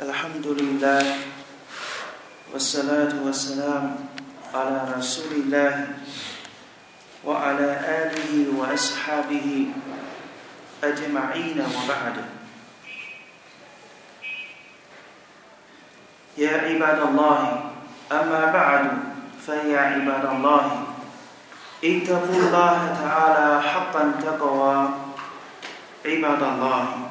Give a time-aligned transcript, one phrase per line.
[0.00, 1.04] الحمد لله
[2.52, 3.96] والصلاة والسلام
[4.54, 5.88] على رسول الله
[7.24, 9.66] وعلى آله وأصحابه
[10.84, 12.16] أجمعين وبعد.
[16.40, 17.40] يا عباد الله
[18.12, 18.84] أما بعد
[19.44, 20.64] فيا عباد الله
[21.84, 24.76] اتقوا الله تعالى حقا تقوى.
[26.04, 27.09] عباد الله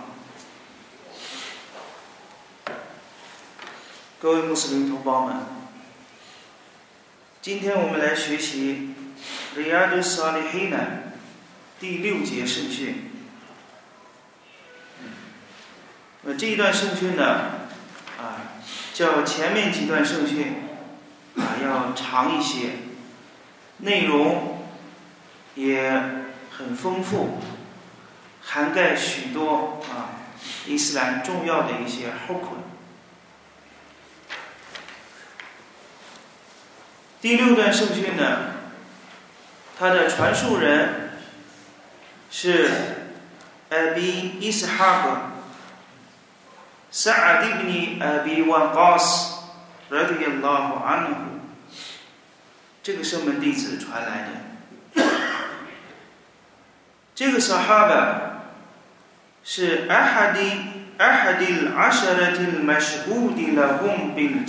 [4.22, 5.38] 各位穆斯林同胞们，
[7.42, 8.94] 今天我们来学习
[9.58, 10.74] 《Riyadh Salihin》
[11.80, 13.12] 第六节圣训。
[16.24, 17.24] 那这一段圣训呢，
[18.20, 18.60] 啊，
[18.94, 20.64] 较前面几段圣训
[21.38, 22.72] 啊要长一些，
[23.78, 24.66] 内容
[25.56, 25.94] 也
[26.52, 27.38] 很丰富，
[28.42, 30.28] 涵盖许多啊
[30.68, 32.50] 伊斯兰重要的一些后 u。
[37.22, 38.54] 第六段圣训呢，
[39.78, 41.12] 它的传述人
[42.32, 42.70] 是
[43.70, 45.18] Abi Ishahab，
[52.82, 54.30] 这个圣门弟子传来的。
[57.14, 58.40] 这个 Sahaba
[59.44, 64.46] 是 Ahadi Ahadil Asharatil Mashhudi Lahum Bil。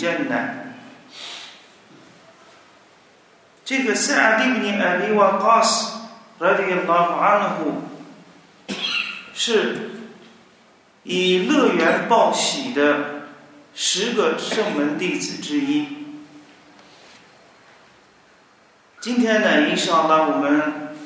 [3.71, 6.01] 这个塞阿蒂布尼阿比瓦卡斯
[6.41, 7.83] 拉迪亚拉法安呼
[9.33, 9.91] 是
[11.05, 13.29] 以乐园报喜的
[13.73, 15.87] 十个圣门弟子之一。
[19.01, 20.97] 今天呢，一上呢我们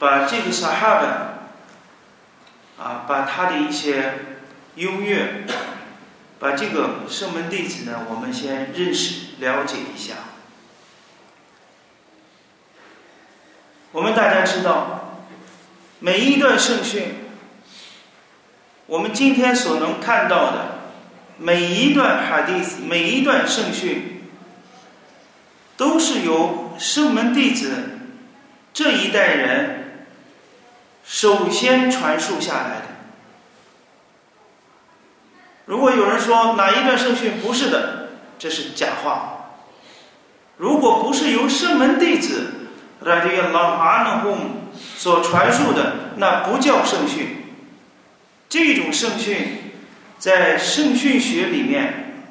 [0.00, 4.14] 把这个萨哈本啊，把他的一些
[4.74, 5.44] 优越，
[6.40, 10.14] 把这个圣门弟子呢，我们先认识了解一下。
[13.92, 15.18] 我们大家知道，
[16.00, 17.14] 每一段圣训，
[18.86, 20.78] 我们今天所能看到的
[21.36, 24.22] 每一段哈迪斯，每一段圣训，
[25.76, 27.70] 都是由圣门弟子
[28.72, 30.06] 这一代人
[31.04, 32.86] 首先传述下来的。
[35.66, 39.50] 如果有人说哪一段圣训不是的，这是假话。
[40.56, 42.61] 如果不是由圣门弟子，
[43.04, 44.36] 拉迪亚拉哈纳姆
[44.96, 47.44] 所传述的那不叫圣训，
[48.48, 49.72] 这种圣训
[50.18, 52.24] 在圣训学里面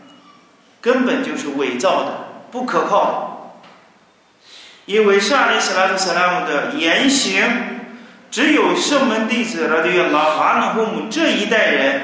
[0.80, 3.62] 根本就是伪造的、不可靠的。
[4.86, 7.44] 因为沙利斯拉特萨拉姆的言行，
[8.30, 12.02] 只有圣门弟子拉迪亚拉哈纳姆这一代人，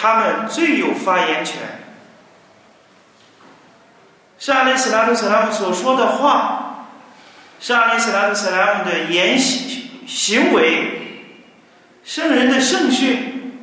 [0.00, 1.56] 他们最有发言权。
[4.38, 6.60] 沙利斯拉特萨拉姆所说的话。
[7.66, 11.30] 是阿里斯拉特·斯拉姆的言行行为，
[12.04, 13.62] 圣人的圣训，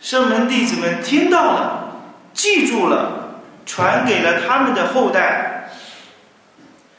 [0.00, 1.92] 圣门弟子们听到了，
[2.34, 5.70] 记住了，传给了他们的后代。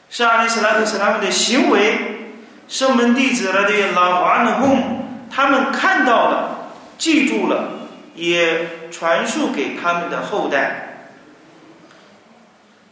[0.08, 2.30] 是阿里斯拉特·斯拉姆的行为，
[2.66, 7.72] 圣门弟子拉对拉瓦努贡，他们看到了，记住了，
[8.14, 11.10] 也传述给他们的后代。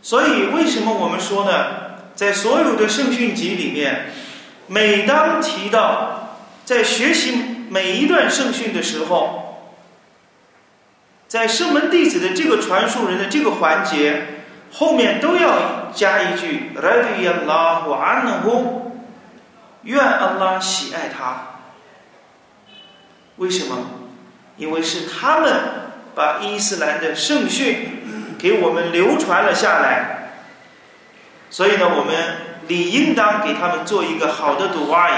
[0.03, 1.86] 所以，为什么我们说呢？
[2.17, 4.07] 在所有的圣训集里面，
[4.67, 7.37] 每当提到在学习
[7.69, 9.71] 每一段圣训的时候，
[11.29, 14.23] 在圣门弟子的这个传述人的这个环节
[14.73, 18.65] 后面都要加一句 “radiyallahu anhu”，
[19.83, 21.61] 愿安拉喜爱他。
[23.37, 23.77] 为什么？
[24.57, 25.53] 因为是他们
[26.15, 30.16] 把伊斯兰的圣训给我们流传了下来。
[31.49, 32.15] 所以呢，我们
[32.69, 35.15] 理应当给他们做一个好的读阿伊，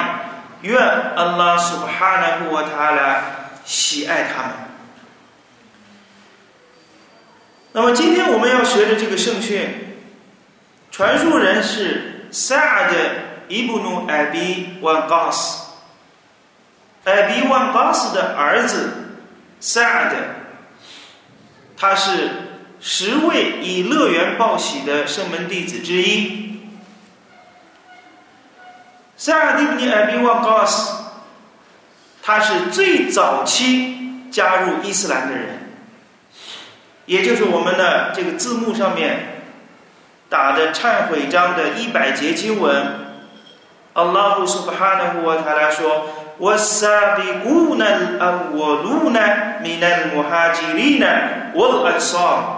[0.62, 3.22] 愿安拉苏巴哈纳布瓦塔拉
[3.64, 4.52] 喜爱他们。
[7.72, 9.96] 那么今天我们要学的这个圣训，
[10.90, 12.94] 传述人是萨德
[13.48, 15.64] 伊布努艾比万嘎斯，
[17.04, 18.92] 艾比万嘎斯的儿子
[19.58, 20.16] 萨德，
[21.76, 22.47] 他是。
[22.79, 26.59] 十位以乐园报喜的圣门弟子之一，
[29.15, 30.93] 塞尔蒂布尼艾比旺高斯，
[32.21, 35.71] 他是最早期加入伊斯兰的人，
[37.05, 39.43] 也就是我们的这个字幕上面
[40.29, 42.85] 打的忏悔章的一百节经文，
[43.93, 49.13] 阿拉胡苏巴哈纳胡瓦塔拉说 والسابقون الأولون
[49.61, 51.03] من المهاجرين
[51.53, 52.56] والأنصار”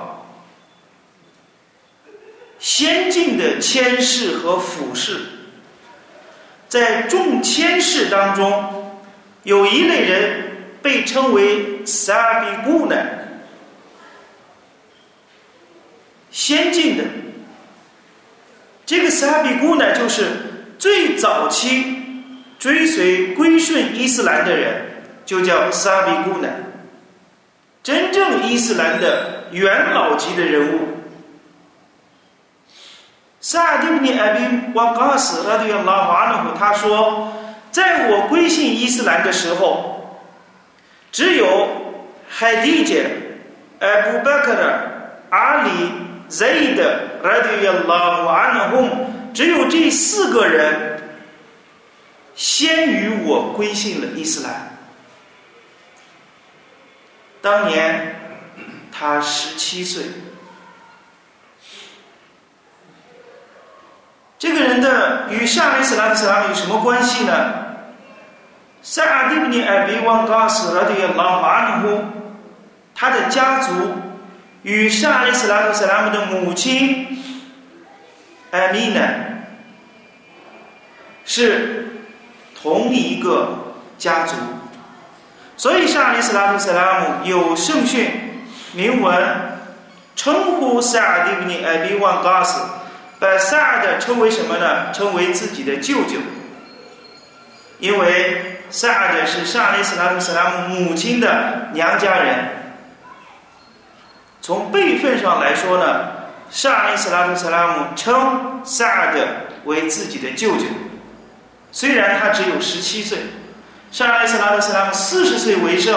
[2.61, 5.17] 先进的谦士和俯士，
[6.69, 9.01] 在众谦士当中，
[9.45, 12.97] 有一类人被称为萨比古呢，
[16.31, 17.05] 先进的。
[18.85, 20.27] 这个萨比古呢，就是
[20.79, 21.97] 最早期
[22.59, 26.49] 追随归顺伊斯兰的人，就叫萨比古呢。
[27.83, 30.90] 真正伊斯兰的元老级的人物。
[33.41, 37.33] 萨迪布尼艾比瓦嘎斯拉迪亚拉瓦努夫他说，
[37.71, 40.21] 在我归信伊斯兰的时候，
[41.11, 41.69] 只有
[42.29, 43.11] 海迪杰、
[43.79, 45.71] 艾布巴克的阿里、
[46.29, 51.03] 赛德拉迪亚拉瓦努夫，只有这四个人
[52.35, 54.77] 先于我归信了伊斯兰。
[57.41, 58.17] 当年
[58.93, 60.05] 他十七岁。
[64.41, 67.53] 这个人的与夏利斯拉的斯拉有什么关系呢？
[68.81, 72.03] 萨阿蒂布尼艾比旺嘎斯拉的拉马尼夫，
[72.95, 73.71] 他的家族
[74.63, 77.23] 与夏利斯拉的斯拉姆的母亲
[78.51, 79.03] 艾米娜
[81.27, 82.01] 是
[82.63, 84.37] 同一个家族，
[85.55, 88.43] 所以夏利斯拉的斯拉姆有圣训
[88.73, 89.23] 铭文
[90.17, 92.59] 称呼萨阿蒂布尼艾比旺嘎斯。
[93.21, 94.91] 把萨尔的称为什么呢？
[94.95, 96.17] 称为自己的舅舅，
[97.79, 102.49] 因为萨尔的是萨利斯拉图斯拉姆母亲的娘家人。
[104.41, 106.07] 从辈分上来说呢，
[106.49, 109.27] 萨利斯拉图斯拉姆称萨尔的
[109.67, 110.65] 为自己的舅舅，
[111.71, 113.19] 虽然他只有十七岁，
[113.93, 115.95] 萨利斯拉图斯拉姆四十岁为圣，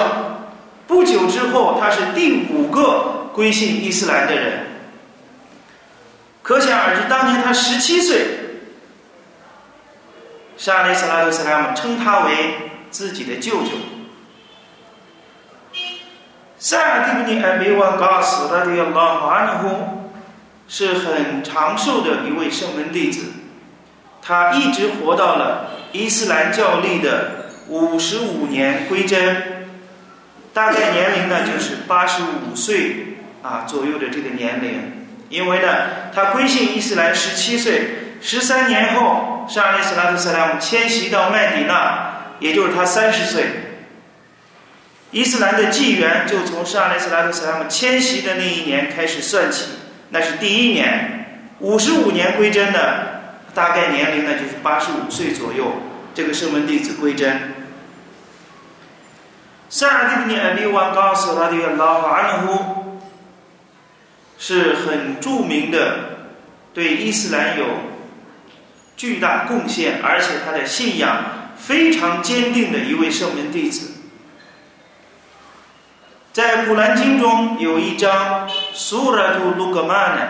[0.88, 4.73] 不久之后他是第五个归信伊斯兰的人。
[6.44, 8.28] 可想而知，当年他十七岁，
[10.58, 12.34] 沙利斯拉德斯拉姆称他为
[12.92, 13.70] 自己的舅舅。
[16.60, 20.12] 塞尔蒂布尼艾比瓦嘎斯拉迪亚拉哈尼呼
[20.68, 23.32] 是很长寿的一位圣门弟子，
[24.22, 29.70] 他一直活到了伊斯兰教历的五十五年归真，
[30.54, 35.03] 大概年龄呢就是八十五岁啊左右的这个年龄。
[35.34, 35.68] 因为呢，
[36.14, 43.46] 他归信伊斯兰十七岁，十三年后，沙利斯拉特·萨拉姆迁徙到麦迪那，也就是他三十岁。
[45.10, 49.70] 伊斯兰的纪元就从沙利斯拉特·萨拉姆迁徙的那一年开始算起，
[50.10, 51.26] 那是第一年。
[51.62, 53.22] 五十五年归真的，
[53.56, 55.82] 大概年龄呢就是八十五岁左右。
[56.14, 57.56] 这个圣门弟子归真。
[59.68, 62.73] 萨尔蒂尼艾比万告诉他的老阿努。
[64.46, 66.18] 是很著名的，
[66.74, 67.66] 对伊斯兰有
[68.98, 71.24] 巨大贡献，而且他的信仰
[71.56, 74.02] 非常坚定的一位圣门弟子。
[76.34, 80.28] 在古兰经中有一章苏拉图鲁格曼呢，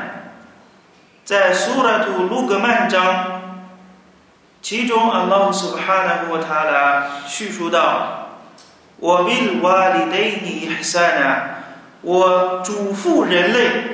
[1.26, 3.66] 在苏拉图鲁格曼章，
[4.62, 8.30] 其中阿拉苏哈纳和他的叙述道
[9.02, 11.50] ：“我比瓦里德尼哈萨纳，
[12.02, 13.90] 我嘱咐人类。”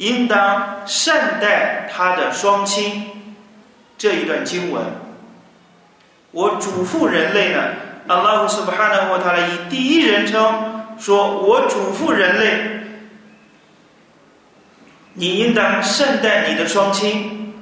[0.00, 3.36] 应当善待他的双亲，
[3.98, 4.82] 这一段经文，
[6.30, 7.60] 我嘱咐人类呢。
[8.06, 12.80] 阿拉苏巴哈纳沃塔拉以第一人称说：“我嘱咐人类，
[15.12, 17.54] 你应当善待你的双亲。”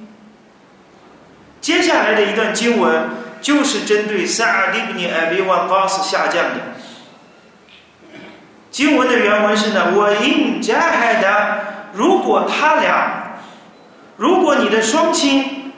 [1.60, 3.08] 接下来的一段经文
[3.42, 6.54] 就是针对萨尔利布尼艾比瓦高斯下降的。
[8.70, 13.38] 经文的原文是呢：“我应加海的。”如果他俩，
[14.16, 15.72] 如果你的双亲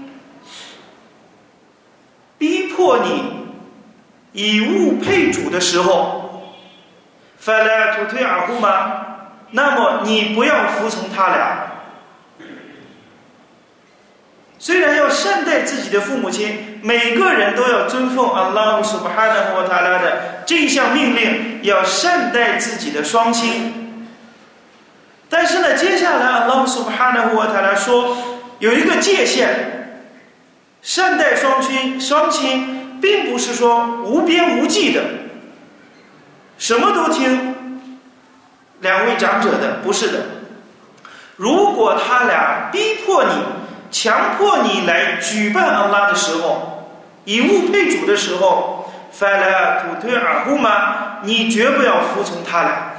[2.38, 3.46] 逼迫你
[4.32, 6.42] 以物配主的时候，
[7.38, 9.06] 翻来土推耳呼吗？
[9.50, 11.66] 那么你不要服从他俩。
[14.58, 23.79] 虽然要善待自己的父母亲，每个人都要遵奉阿拉苏巴哈纳和塔拉的这项命令，要善待自己的双亲。
[25.30, 28.16] 但是呢，接下来阿拉苏巴哈纳胡他来说
[28.58, 30.02] 有一个界限，
[30.82, 35.00] 善待双亲，双亲并不是说无边无际的，
[36.58, 37.80] 什么都听
[38.80, 40.18] 两位长者的，不是的。
[41.36, 43.30] 如果他俩逼迫你、
[43.90, 46.88] 强迫你来举办阿拉的时候，
[47.24, 52.89] 以物配主的时候，，fala tuti'ahuma，你绝不要服从他俩。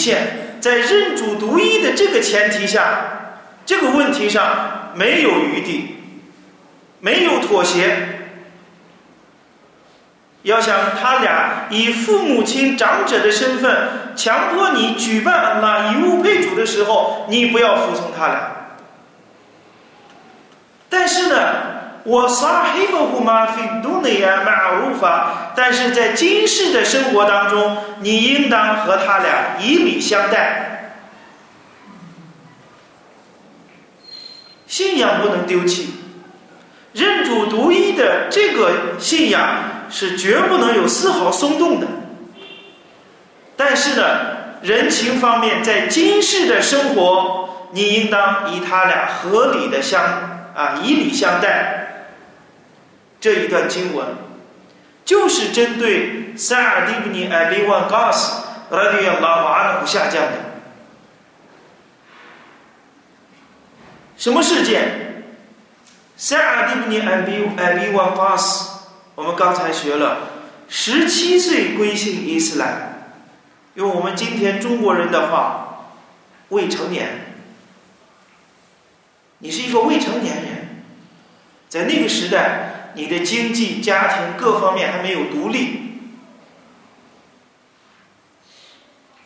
[0.00, 0.22] 这是底线，
[0.60, 5.96] 在认主独一的这个前提下，这个问题上没有余地，
[7.00, 8.08] 没有妥协。
[10.42, 18.56] 要想他俩以父母亲长者的身份强迫你举办安拉以物配主的时候，你不要服从他俩。
[20.88, 21.36] 但是呢，
[22.04, 30.94] 我撒黑布胡马费杜内亚马尔鲁法，但是在今世的生活当中，你应当和他俩以礼相待，
[34.66, 35.94] 信仰不能丢弃，
[36.92, 39.40] 认主独一的这个信仰。
[39.92, 41.86] 是绝不能有丝毫松动的。
[43.56, 44.04] 但是呢，
[44.62, 50.00] 人情方面，在今世的生活，你应当以他俩合理的相
[50.54, 51.79] 啊以礼相待。
[53.20, 54.16] 这一段经文
[55.04, 60.32] 就是针对塞尔蒂布尼艾比万嘎斯拉迪亚拉瓦努下降的。
[64.16, 65.24] 什么事件？
[66.16, 68.80] 塞尔蒂布尼艾比艾比万嘎斯。
[69.14, 70.28] 我们刚才学了，
[70.68, 73.16] 十七岁归信伊斯兰，
[73.74, 75.90] 用我们今天中国人的话，
[76.50, 77.34] 未成年。
[79.38, 80.84] 你是一个未成年人，
[81.68, 85.98] 在那个时代，你的经济、家庭各方面还没有独立，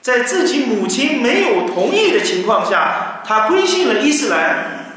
[0.00, 4.94] 在自己母亲没有同意的情况下，他归信了伊斯兰，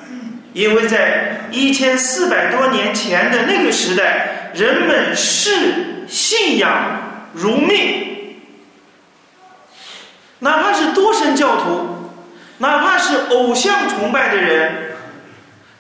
[0.54, 4.34] 因为在一千四百多年前的那个时代。
[4.54, 8.38] 人们视信仰如命，
[10.40, 12.10] 哪怕是多神教徒，
[12.58, 14.96] 哪怕是偶像崇拜的人，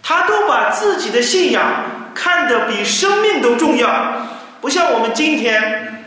[0.03, 4.27] 他都把自己的信仰看得比生命都重要。
[4.59, 6.03] 不像我们今天，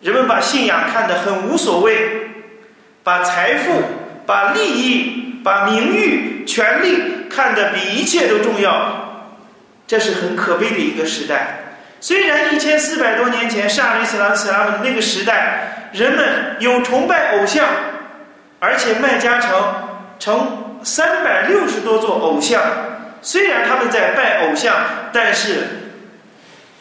[0.00, 2.28] 人们把信仰看得很无所谓，
[3.04, 3.80] 把财富、
[4.26, 9.30] 把利益、把名誉、权力看得比一切都重要。
[9.86, 11.58] 这是很可悲的一个时代。
[12.00, 17.64] 虽然一千四百多年前沙里斯拉斯拉姆的那个时代，人们有崇拜偶像，
[18.58, 19.50] 而且麦加城
[20.18, 22.60] 成三百六十多座偶像。
[23.22, 24.74] 虽然他们在拜偶像，
[25.12, 25.92] 但是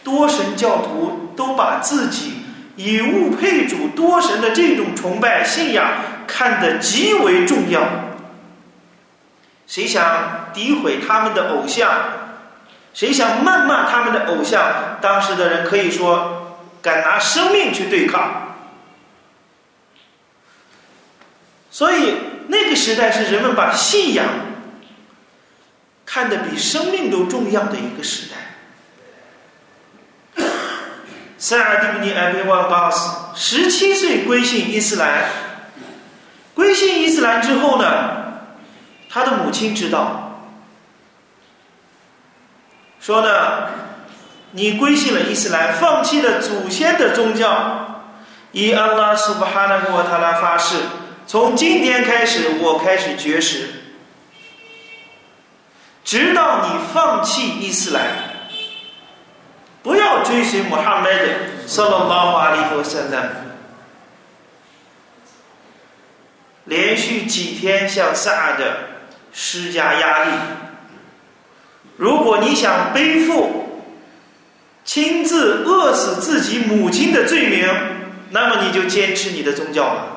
[0.03, 2.43] 多神教徒都把自己
[2.75, 5.91] 以物配主、多神的这种崇拜信仰
[6.25, 7.81] 看得极为重要。
[9.67, 11.89] 谁想诋毁他们的偶像？
[12.93, 14.98] 谁想谩骂他们的偶像？
[15.00, 18.55] 当时的人可以说敢拿生命去对抗。
[21.69, 22.15] 所以
[22.48, 24.25] 那个时代是人们把信仰
[26.12, 28.38] 看得比生命都重要的一个时代。
[31.38, 35.25] 塞尔蒂布尼艾比万巴斯十七岁归信伊斯兰，
[36.56, 38.39] 归信伊斯兰之后呢，
[39.08, 40.48] 他的母亲知道。
[43.00, 43.70] 说呢，
[44.54, 48.01] 你归信了伊斯兰，放弃了祖先的宗教，
[48.51, 50.78] 以安拉苏巴哈纳和塔拉发誓，
[51.28, 53.79] 从今天开始，我开始绝食，
[56.10, 58.04] 直到你放弃伊斯兰，
[59.84, 63.30] 不要追随穆罕默德，萨拉拉瓦里和圣人，
[66.63, 68.66] 连续几天向萨德
[69.32, 70.32] 施加压力。
[71.96, 73.84] 如果你想背负
[74.84, 77.70] 亲自饿死自己母亲的罪名，
[78.32, 80.08] 那么你就坚持你的宗教吧。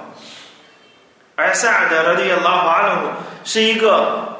[1.37, 3.11] 而萨德的拉法鲁
[3.44, 4.31] 是一个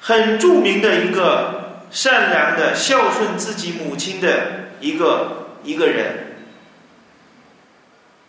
[0.00, 6.36] 很著名的一个善良的、孝顺自己母亲的一个一个人。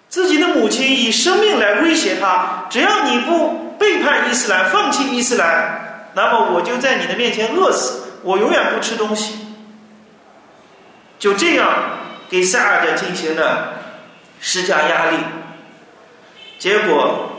[0.09, 8.05] 自己的母亲以生命来威胁他，只要你不背叛伊斯兰、放弃伊斯兰，那么我就在你的面前饿死。
[8.23, 9.35] 我永远不吃东西，
[11.17, 11.99] 就这样
[12.29, 13.75] 给萨尔德进行了
[14.41, 15.17] 施加压力。
[16.57, 17.29] 结果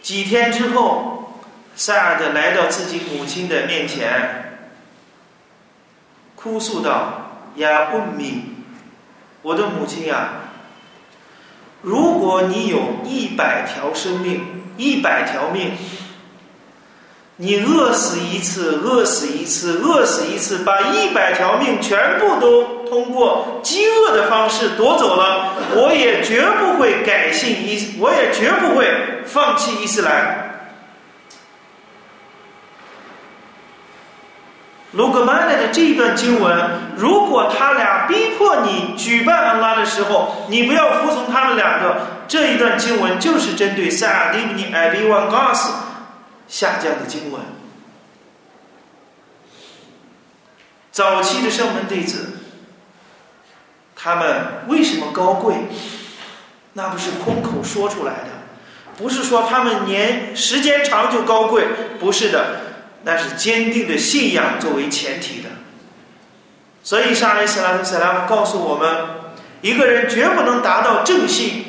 [0.00, 1.11] 几天之后，
[1.74, 4.58] 萨尔德来到自己母亲的面前，
[6.34, 8.42] 哭诉道：“呀，问米，
[9.42, 10.28] 我的母亲呀，
[11.80, 15.72] 如果你有一百条生命，一百条命。”
[17.36, 28.86] 你饿死一次，饿死一次，饿死一次，把一百条命全部都通过饥饿的方式夺走了，我也绝不会改信伊，我也绝不会
[29.24, 30.41] 放弃伊斯兰。
[34.92, 42.08] 卢格曼的这一段经文，如果他俩逼迫你举办安拉的时候，你不要服从他们两个。
[42.28, 45.72] 这一段经文就是针对萨尔蒂布尼艾比万嘎斯
[46.48, 47.40] 下降的经文。
[50.90, 52.40] 早期的圣门弟子，
[53.96, 55.54] 他们为什么高贵？
[56.74, 58.28] 那不是空口说出来的，
[58.96, 61.66] 不是说他们年时间长就高贵，
[61.98, 62.71] 不是的。
[63.04, 65.48] 那是坚定的信仰作为前提的，
[66.84, 69.06] 所以沙利斯拉特·塞拉姆告诉我们，
[69.60, 71.64] 一个人绝不能达到正信，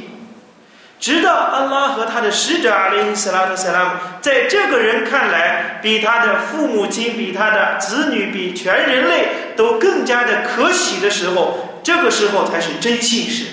[0.99, 13.45] 直到安拉和他的使者阿林斯拉特·塞拉姆在这个人看来，比他的父母亲、比他的子女、比全人类都更加的可喜的时候，这个时候才是真信士。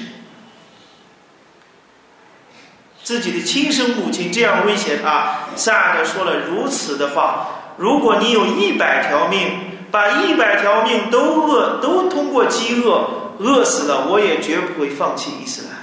[3.03, 7.57] 自己的亲生母亲这样威胁他，萨德说了如此的话。
[7.81, 9.49] 如果你有一百条命，
[9.91, 15.81] 把一百条命都饿，都通过饥饿饿死了，我也绝不会放弃伊斯兰。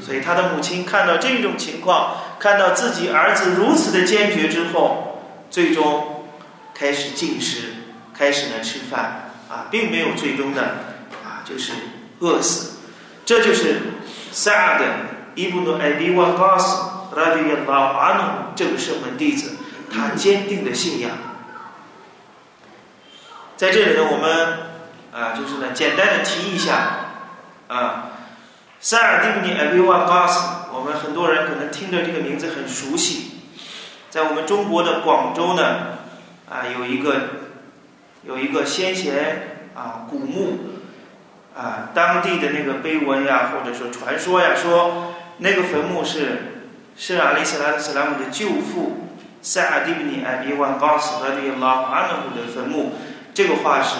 [0.00, 5.20] 所以他的母亲看到这种情况，看到自己儿子如此的坚决之后，
[5.50, 6.24] 最终
[6.72, 7.74] 开始进食，
[8.16, 10.62] 开始呢吃饭啊，并没有最终的
[11.22, 11.72] 啊就是
[12.20, 12.78] 饿死。
[13.26, 13.82] 这就是
[14.32, 14.86] 萨尔的
[15.34, 16.82] 伊布努艾迪瓦高斯
[17.14, 18.22] 拉迪亚拉阿努
[18.56, 19.58] 这个圣门弟子。
[19.92, 21.10] 他坚定的信仰，
[23.56, 24.58] 在这里呢，我们
[25.12, 27.10] 啊，就是呢，简单的提一下
[27.68, 28.10] 啊，
[28.80, 33.32] 塞尔蒂布尼艾比万加斯，我们很多人可能听着这个名字很熟悉，
[34.08, 35.98] 在我们中国的广州呢，
[36.48, 37.16] 啊，有一个
[38.24, 40.58] 有一个先贤啊古墓
[41.54, 46.64] 啊，当地的那个碑文呀，或者说传说呀，说那个坟墓是
[46.96, 48.98] 圣阿里斯拉斯拉姆的舅父。
[49.42, 52.92] 塞尔蒂布尼艾比万高斯和这个拉阿努姆的坟墓，
[53.34, 53.96] 这个话是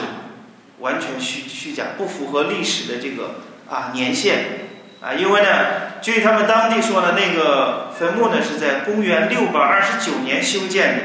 [0.79, 4.69] 完全虚虚假，不符合历史的这个啊年限
[5.01, 5.49] 啊，因为呢，
[6.01, 11.03] 据他们当地说的，那个坟墓呢是在公元六百二十九年修建的。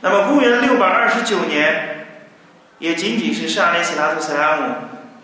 [0.00, 2.06] 那么公元六百二十九年，
[2.80, 4.74] 也仅仅是沙利斯拉特塞拉姆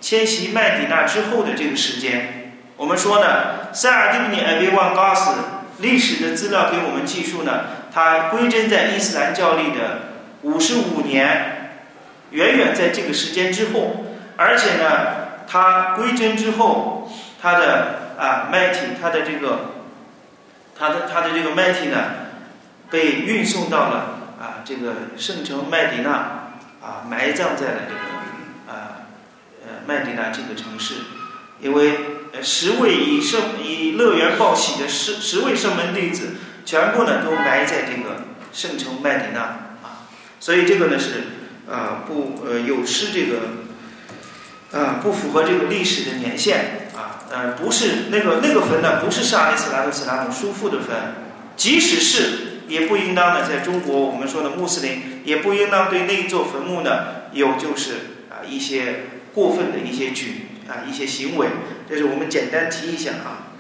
[0.00, 2.52] 迁徙麦迪纳之后的这个时间。
[2.76, 5.32] 我们说呢，塞尔蒂布尼艾比万高斯
[5.78, 7.81] 历史的资料给我们记述呢。
[7.94, 10.00] 它归真在伊斯兰教历的
[10.40, 11.76] 五十五年，
[12.30, 19.72] 远远在这个时间之后，而且呢，它归真之后，它的啊麦体，它的这个，
[20.74, 21.98] 它的它的这个麦体呢，
[22.90, 26.10] 被运送到了啊这个圣城麦迪纳，
[26.80, 29.04] 啊埋葬在了这个啊
[29.66, 30.94] 呃麦迪纳这个城市，
[31.60, 31.92] 因为
[32.42, 36.36] 十位以圣以乐园报喜的十十位圣门弟子。
[36.64, 39.40] 全部呢都埋在这个圣城麦迪纳
[39.82, 41.24] 啊，所以这个呢是
[41.70, 50.96] 啊不呃有失这个啊不符合这个历史的年限啊呃不是那个那个坟呢不是沙利斯拉特斯拉姆叔父的坟，
[51.56, 56.90] 即使是也不应当呢在中国我们说的穆斯林也不应当对那一座坟墓呢
[57.32, 57.92] 有就是
[58.30, 61.48] 啊一些过分的一些举啊一些行为，
[61.88, 63.52] 这是我们简单提一下啊。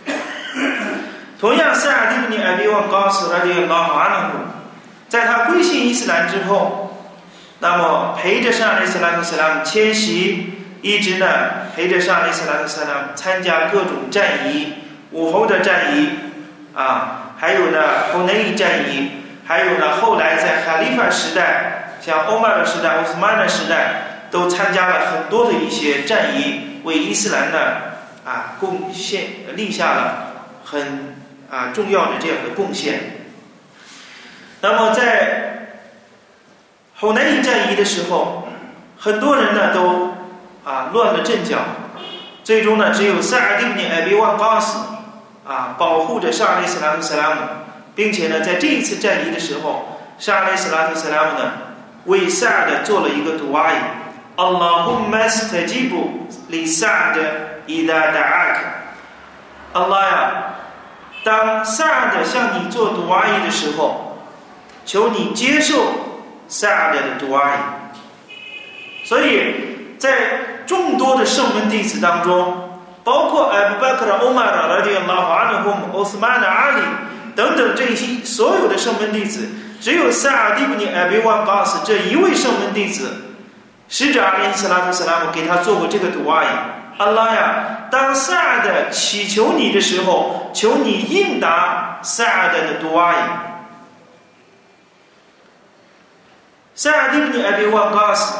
[1.42, 4.46] 同样，塞尔蒂布尼艾比旺高斯拉迪拉华纳姆，
[5.08, 7.02] 在他归信伊斯兰之后，
[7.58, 10.52] 那么陪着上利斯拉特斯拉姆迁徙，
[10.82, 11.26] 一直呢
[11.74, 14.74] 陪着上利斯拉特斯拉参加各种战役，
[15.10, 16.10] 武侯的战役
[16.76, 17.78] 啊，还有呢
[18.12, 19.10] 侯内伊战役，
[19.44, 23.94] 还有呢后来在哈利法时代，像欧麦的时代、奥斯曼的时代，
[24.30, 27.58] 都参加了很多的一些战役，为伊斯兰呢
[28.24, 29.24] 啊贡献
[29.56, 31.11] 立下了很。
[31.52, 33.28] 啊，重要的这样的贡献。
[34.62, 35.82] 那么在
[36.96, 38.48] 后南伊战役的时候，
[38.98, 40.14] 很多人呢都
[40.64, 41.58] 啊乱了阵脚，
[42.42, 44.78] 最终呢只有萨尔蒂布尼艾比万巴斯
[45.46, 47.40] 啊保护着沙利斯拉特塞拉姆，
[47.94, 51.52] 并且呢在这一次战役的时候，沙利斯拉特塞拉姆呢
[52.06, 53.76] 为萨尔的做了一个杜阿伊
[54.36, 57.18] ，Allahumma stajibu li Sa'd
[57.66, 58.56] idha da'ak，
[59.74, 60.51] 阿拉呀。
[61.24, 64.18] 当萨德向你做杜阿伊的时候，
[64.84, 65.84] 求你接受
[66.48, 69.06] 萨德的杜阿伊。
[69.06, 76.82] 所以在众多的圣门弟子当中，包括艾布巴克的欧玛达拉迪拉华的和奥斯曼的阿里
[77.34, 79.48] 等等这些所有的圣门弟子，
[79.80, 83.10] 只有萨尔蒂布尼艾比万巴斯这一位圣门弟子，
[83.88, 86.46] 使者阿里斯拉特斯拉姆给他做过这个杜阿伊。
[86.98, 93.16] 阿拉呀，当萨尔的祈求你的时候，求你应答萨尔的的杜阿伊。
[96.74, 98.38] 塞尔蒂布尼艾比万加斯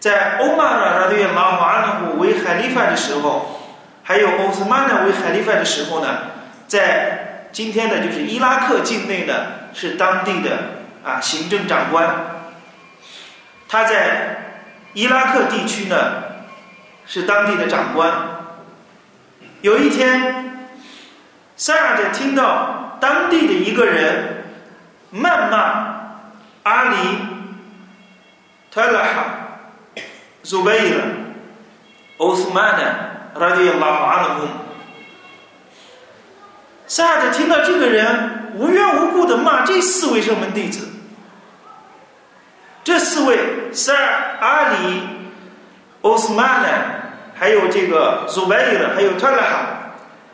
[0.00, 3.60] 在欧玛尔拉对拉瓦纳胡为海利法的时候，
[4.02, 6.18] 还有奥斯曼呢为海利法的时候呢，
[6.66, 9.34] 在今天的就是伊拉克境内呢
[9.74, 10.50] 是当地的
[11.04, 12.08] 啊行政长官，
[13.68, 14.38] 他在
[14.94, 15.96] 伊拉克地区呢
[17.12, 18.10] 是当地的长官。
[19.60, 20.66] 有一天，
[21.56, 24.46] 塞尔德听到当地的一个人
[25.12, 25.58] 谩骂
[26.62, 26.96] 阿里。
[28.70, 29.24] 特拉哈、
[30.42, 31.02] 苏贝尔、
[32.16, 32.94] 奥斯曼的
[33.34, 34.48] 拉迪拉瓦阿姆，
[36.86, 40.88] 萨尔听到这个人无缘无故的骂这四位圣门弟子，
[42.82, 45.02] 这四位塞尔、阿里、
[46.00, 46.68] 奥斯曼呢，
[47.42, 49.66] 还有这个苏贝尔，还有特拉哈，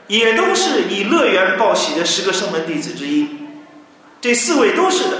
[0.09, 3.47] 也都是以乐园报喜的十个圣门弟子之一，
[4.21, 5.17] 这四位都是的。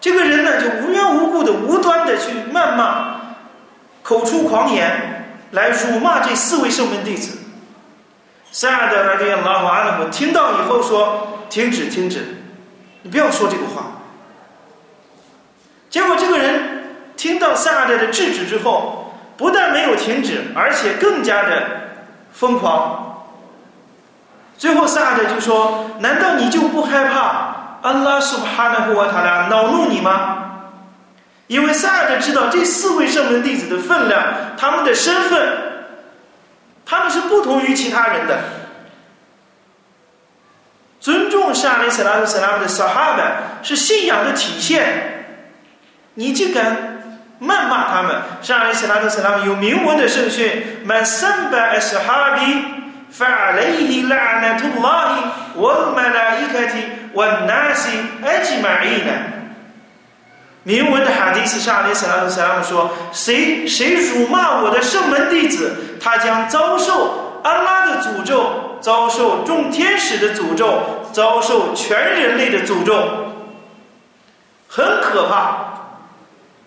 [0.00, 3.20] 这个人呢，就无缘无故的、无端的去谩骂、
[4.02, 7.36] 口出狂言，来辱骂这四位圣门弟子。
[8.50, 12.24] 塞尔德拉迪亚拉瓦阿姆听到以后说：“停止，停止，
[13.02, 14.00] 你不要说这个话。”
[15.90, 18.99] 结果这个人听到塞尔德的制止之后，
[19.40, 21.62] 不但没有停止，而且更加的
[22.30, 23.24] 疯狂。
[24.58, 30.46] 最后萨尔德就说：“难道你就不害怕？”安拉苏哈纳胡瓦塔拉恼怒你吗？
[31.46, 34.22] 因为萨尔德知道这四位圣门弟子的分量，
[34.58, 35.58] 他们的身份，
[36.84, 38.38] 他们是不同于其他人的。
[41.00, 43.22] 尊重沙利斯拉特斯拉的萨哈的，
[43.62, 45.24] 是信仰的体现。
[46.12, 46.89] 你竟敢
[47.50, 48.14] 谩骂他们？
[48.40, 52.64] 沙利斯拉特斯拉姆有明文的圣训：满三百斯哈比，
[53.10, 56.84] 法雷伊拉纳图拉伊，我买了一开提。
[57.12, 57.90] 问那些
[58.24, 59.10] 埃及满意呢？
[60.62, 70.82] 铭文的哈迪斯沙利斯拉特斯拉姆说：“谁谁辱骂我的圣门弟子，他将遭受安拉的诅咒，遭受众天使的诅咒，
[71.12, 73.02] 遭受全人类的诅咒，
[74.68, 75.66] 很可怕。”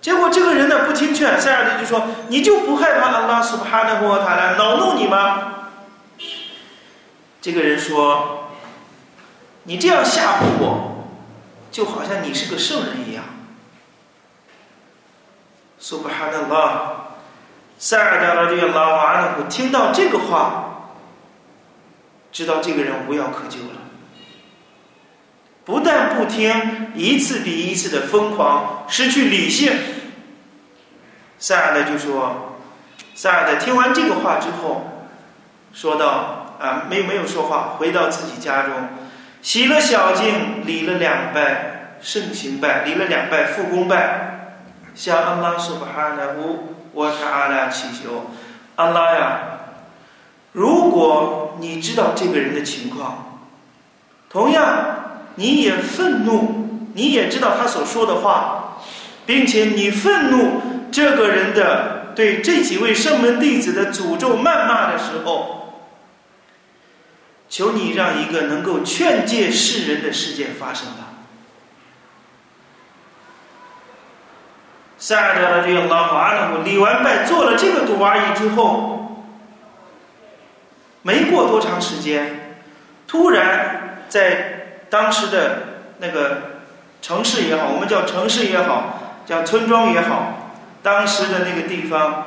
[0.04, 5.54] 结果这个人呢不听劝，塞尔迪就说：“你就不害怕安拉苏巴哈纳和塔来恼怒你吗？”
[7.42, 8.42] 这个人说。
[9.66, 11.08] 你这样吓唬我，
[11.72, 13.24] 就好像你是个圣人一样。
[15.80, 16.92] 苏巴哈纳拉，
[17.80, 20.90] 塞尔达拉这个拉瓦阿努听到这个话，
[22.30, 23.80] 知道这个人无药可救了。
[25.64, 29.72] 不但不听，一次比一次的疯狂，失去理性。
[31.44, 32.56] 塞尔达就说
[33.14, 35.10] ：“塞尔达听完这个话之后，
[35.74, 38.72] 说道：啊，没没有说话，回到自己家中。”
[39.44, 44.54] 洗了小净，礼了两拜圣行拜，礼了两拜复功拜，
[44.96, 48.28] 向安拉苏巴哈纳乌瓦塔阿拉祈求，
[48.78, 49.40] 安拉呀，
[50.54, 53.42] 如果你知道这个人的情况，
[54.30, 54.66] 同样
[55.36, 58.78] 你也愤怒，你也知道他所说的话，
[59.26, 60.62] 并且你愤怒
[60.94, 65.60] 这个人的对这几位圣门弟子的诅咒谩骂的时候。
[67.50, 71.10] 求你让一个能够劝诫世人的事件发生吧。
[74.98, 79.24] 塞尔德的这个老阿呢，我礼完拜做了这个赌阿姨之后，
[81.04, 82.58] 没过多长时间，
[83.06, 85.60] 突然在当时的
[86.00, 86.42] 那个
[87.04, 90.43] 城市也好，我们叫城市也好，叫村庄也好，
[90.84, 92.26] 当时的那个地方，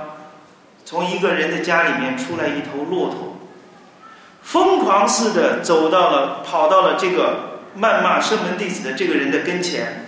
[0.84, 3.36] 从一个人的家里面出来一头骆驼。
[4.42, 10.06] 疯狂似的走到了，跑到了这个谩骂圣门弟子的这个人的跟前，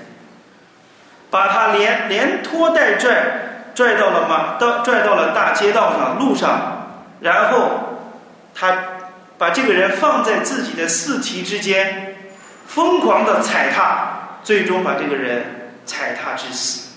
[1.29, 7.99] 把他连连拖带拽，拽到了马到拽到了大街道上路上，然后
[8.55, 8.73] 他
[9.37, 12.17] 把这个人放在自己的四蹄之间，
[12.67, 16.88] 疯狂的踩踏，最终把这个人踩踏致死。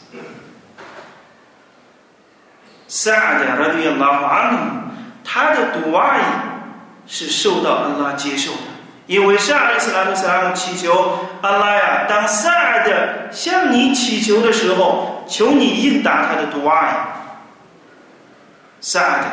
[2.91, 4.58] 萨尔的拉迪拉瓦努，
[5.23, 6.19] 他的独爱。
[7.08, 8.60] 是受到安拉接受的，
[9.08, 16.95] 因为沙利斯拉特斯拉姆祈求安拉呀，当萨尔的向你祈求的时候，求你应答他的独爱。
[18.80, 19.25] 萨尔的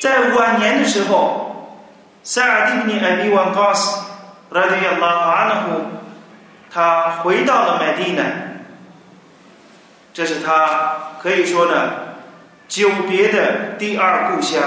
[0.00, 1.76] 在晚年的时候，
[2.22, 4.06] 萨尔蒂尼艾比万高斯
[4.50, 5.82] 拉迪亚拉阿纳胡，
[6.72, 8.22] 他回到了麦地那，
[10.14, 10.96] 这是他
[11.26, 11.90] 可以说呢
[12.68, 14.62] 久别的第二故乡。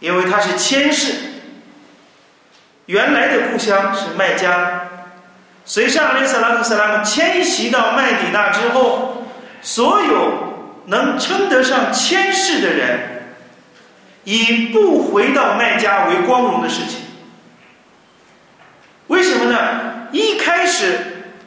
[0.00, 1.14] 因为他是前世，
[2.86, 4.88] 原来的故乡是麦加，
[5.64, 9.24] 随上阿斯拉克斯拉姆迁徙到麦底那之后，
[9.62, 10.32] 所有
[10.86, 12.98] 能称得上迁世的人，
[14.24, 17.02] 以不回到麦加为光荣的事情。
[19.06, 20.08] 为什么呢？
[20.10, 20.98] 一开始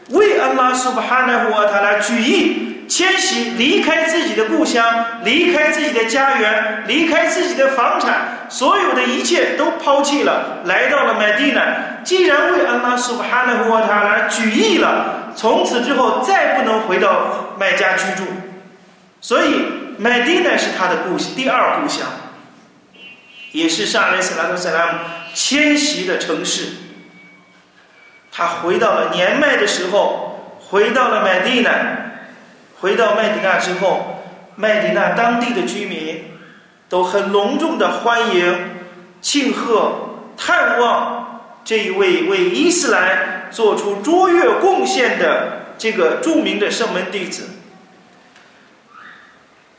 [0.10, 4.84] 为安拉苏巴哈纳胡阿塔拉举义迁徙，离开自己的故乡，
[5.24, 12.02] 离开自己的家园，离开自己的房产，所有的一切都抛弃了，来到了麦地那。
[12.04, 18.24] 既然为安拉苏巴哈纳胡阿塔拉举义了，从此之后再不能回到麦家居住，
[19.22, 19.66] 所以
[20.00, 22.08] 麦地那是他的故第二故乡，
[23.52, 25.00] 也是沙雷斯拉特塞拉姆
[25.36, 26.70] 迁徙的城市。
[28.32, 31.70] 他回到了年迈的时候，回到了麦地那，
[32.80, 34.24] 回到麦迪那之后，
[34.56, 36.24] 麦迪那当地的居民
[36.88, 38.70] 都很隆重的欢迎、
[39.22, 39.94] 庆贺、
[40.38, 47.50] 探望这一位为伊斯兰做出卓越贡献的这个著名的圣门弟子。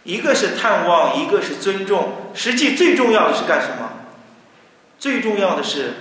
[0.02, 3.90] 一个是探望，一个是尊重，实际最重要的是干什么？
[4.98, 5.94] 最重要的是。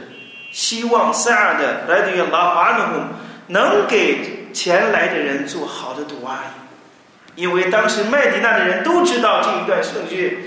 [0.51, 6.58] 希望萨尔的来自于拉法努能给前来的人做好的读阿姨，
[7.39, 10.39] 因为当时麦迪那的人都知道这一段圣训，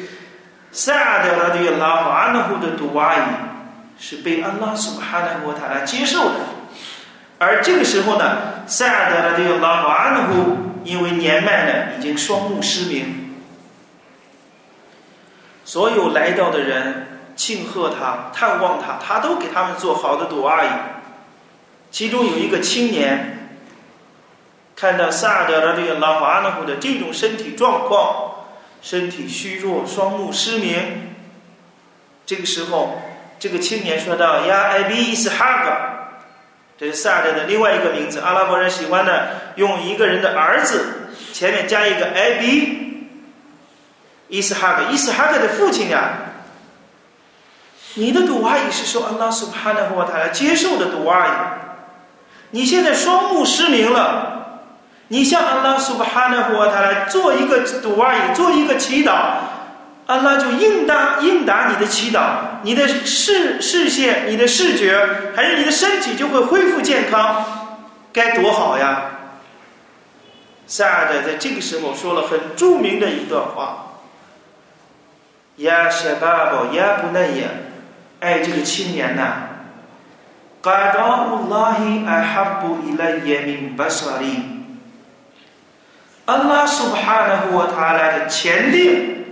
[0.70, 3.20] 萨尔的来自于拉法努姆的读阿姨
[3.98, 6.40] 是被安拉苏哈纳国塔拉接受的，
[7.38, 13.36] 而这个时候呢，萨尔的来自于拉法努姆因为年迈呢已经双目失明，
[15.64, 17.08] 所有来到的人。
[17.34, 20.68] 庆贺他，探望他，他都给他们做好的朵阿姨。
[21.90, 23.41] 其中有一个青年，
[24.82, 28.32] 看到萨德的这个拉瓦纳夫的这种身体状况，
[28.82, 31.14] 身体虚弱，双目失明。
[32.26, 33.00] 这个时候，
[33.38, 35.70] 这个青年说道：“呀，艾比伊斯哈格，
[36.76, 38.18] 这是萨德的另外一个名字。
[38.18, 39.12] 阿拉伯人喜欢呢，
[39.54, 43.06] 用一个人的儿子前面加一个艾比
[44.26, 46.14] 伊斯哈格，伊斯哈格的父亲呀。”
[47.94, 51.30] 你的赌阿姨是受安拉苏帕纳和他来接受的赌阿姨，
[52.50, 54.41] 你现在双目失明了，
[55.08, 59.12] 你向安拉苏帕纳和他来做一个赌阿姨，做一个祈祷，
[60.06, 62.20] 安拉就应答应答你的祈祷，
[62.62, 64.98] 你的视视线、你的视觉，
[65.36, 67.44] 还是你的身体就会恢复健康，
[68.12, 69.02] 该多好呀！
[70.66, 73.98] 萨尔德在这个时候说了很著名的一段话
[75.56, 77.48] ：“呀，小爸爸，呀，不能呀。”
[78.20, 79.48] 哎，这个青年呐，
[80.62, 84.51] 感到乌拉希艾哈布伊拉耶明巴沙里，
[86.24, 89.24] 安拉苏哈纳和他来的前定，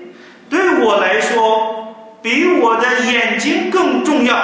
[0.49, 4.37] 对我来说比我的眼睛更重要。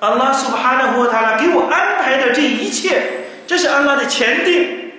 [0.00, 3.02] 安拉苏哈纳和他来给我安排的这一切，
[3.46, 4.92] 这是安拉的前定，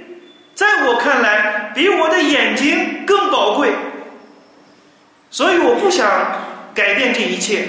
[0.55, 3.71] 在我看来比我的眼睛更宝贵。
[5.29, 6.09] 所以我不想
[6.73, 7.65] 改变这一切，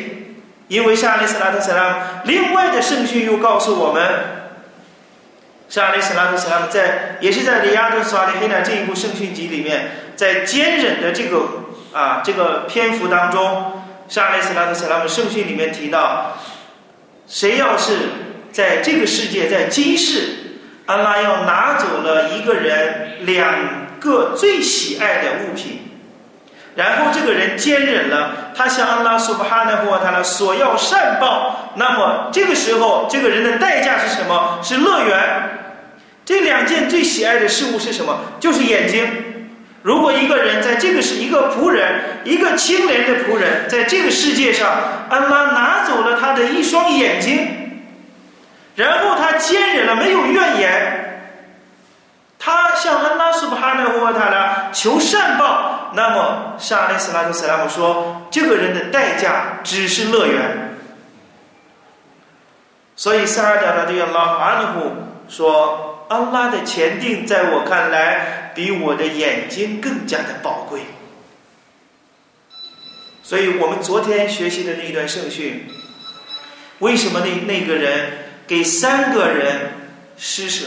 [0.66, 4.02] 因为沙利斯拉特斯拉另外的圣训又告诉我们，
[5.70, 11.46] 沙利斯拉特斯拉姆在也是在里亚多斯瓦利黑纳这一部圣训集里面，在坚忍的这个
[11.92, 16.36] 啊这个篇幅当中，沙利斯拉特斯拉姆圣训里面提到，
[17.28, 17.92] 谁要是
[18.50, 23.54] 在这个世界在今世，安拉要拿走了一个人两
[24.00, 25.86] 个最喜爱的物品。
[26.74, 34.58] 然后这个人坚忍了，他向安拉苏巴哈纳或他拉索要善报，那么这个时候这个人的代价是什么？
[34.64, 35.58] 是乐园。
[36.30, 38.20] 这两件最喜爱的事物是什么？
[38.38, 39.04] 就是眼睛。
[39.82, 44.70] 如果一个人在这个是一个仆人，一个清廉的仆人，在这个世界上，
[45.08, 47.82] 安拉拿走了他的一双眼睛，
[48.76, 51.32] 然后他坚忍了，没有怨言，
[52.38, 55.90] 他向安拉苏巴哈纳或他呢求善报。
[55.94, 60.76] 那么，沙利斯拉特·斯拉姆说：“这个人的代价只是乐园。”
[62.94, 70.80] 所以，萨尔达拉对拉阿努姆说：“安拉的前定，在我看来，比我的眼睛更加的宝贵。”
[73.22, 75.66] 所以我们昨天学习的那一段圣训，
[76.80, 78.10] 为什么那那个人
[78.48, 79.70] 给三个人
[80.18, 80.66] 施舍？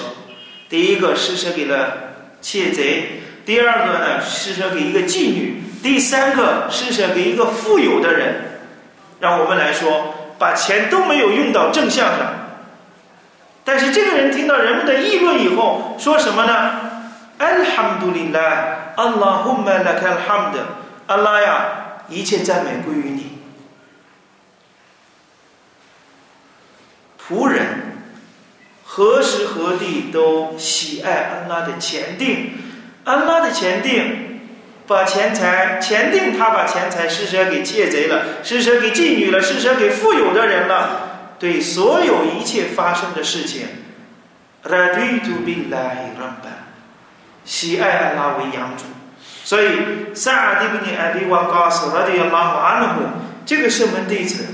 [0.69, 1.97] 第一个施舍给了
[2.41, 3.19] 窃贼。
[3.45, 8.35] 第二个呢，施舍给一个妓女；第三个施舍给一个富有的人。
[9.19, 12.42] 让我们来说，把钱都没有用到正向上。
[13.63, 16.71] 但是这个人听到人们的议论以后，说什么呢
[17.39, 20.57] ？Alhamdulillah，Allahumma lakal hamd，
[21.07, 21.65] 阿拉呀，
[22.09, 23.37] 一切赞美归于你。
[27.19, 27.65] 仆人。
[28.85, 32.51] 何时何地都喜爱安拉的前定，
[33.05, 34.39] 安拉的前定，
[34.85, 41.02] 把钱财前定，他把钱财施舍给窃贼了，施舍给妓女了，施舍给富有的人了，
[41.43, 43.67] 对所有一切发生的事情
[44.63, 46.63] ，raditu billahi rabban，
[47.43, 48.85] 喜爱安拉为养主，
[49.43, 53.09] 所以萨迪布尼艾比瓦告诉拉迪亚拉哈安姆
[53.45, 54.45] 这个圣门弟子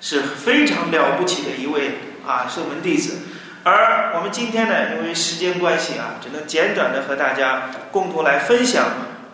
[0.00, 3.18] 是非常了不起的一位啊圣门弟子。
[3.64, 8.84] 而我们今天呢，因为时间关系啊，只能简短的和大家共同来分享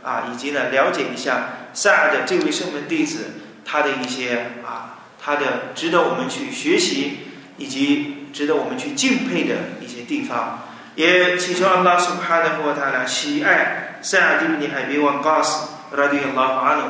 [0.03, 3.33] 啊，以及呢了解一下萨尔的这位圣门弟子
[3.67, 7.19] 他的一些啊，他的值得我们去学习
[7.57, 10.65] 以及值得我们去敬佩的一些地方。
[10.97, 16.83] 也祈求阿拉苏哈的和他呢喜爱塞尔蒂布尼海比旺高斯拉迪拉阿努，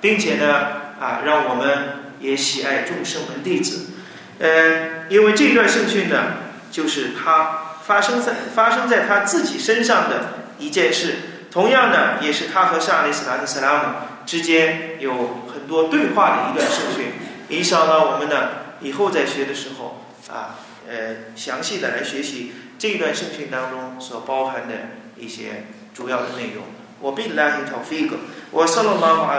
[0.00, 0.54] 并且呢
[1.00, 3.86] 啊，让我们也喜爱众圣门弟子。
[4.38, 6.44] 呃，因为这段圣训呢。
[6.68, 11.14] 就是他发生在发生在他自己身上的一件事，
[11.50, 13.82] 同样呢，也是他和沙利斯拉特·斯拉姆
[14.26, 17.12] 之间有很多对话的一段圣训。
[17.48, 18.48] 影响了我们呢，
[18.80, 24.74] 以后在学的时候啊，呃，详细的来学习这一段圣训当中所包含的
[25.16, 26.64] 一些主要的内容。
[27.00, 28.16] 我比拉希陶菲格，
[28.50, 29.38] 我萨拉拉马